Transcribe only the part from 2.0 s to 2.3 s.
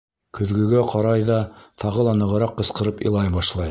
ла